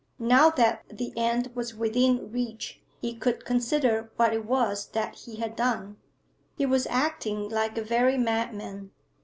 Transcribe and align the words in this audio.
Now 0.17 0.49
that 0.49 0.81
the 0.89 1.13
end 1.15 1.51
was 1.53 1.75
within 1.75 2.31
reach, 2.31 2.81
he 3.01 3.13
could 3.15 3.45
consider 3.45 4.09
what 4.15 4.33
it 4.33 4.45
was 4.47 4.87
that 4.93 5.13
he 5.13 5.35
had 5.35 5.55
done. 5.55 5.97
He 6.55 6.65
was 6.65 6.87
acting 6.87 7.47
like 7.49 7.77
a 7.77 7.83
very 7.83 8.17
madman. 8.17 8.89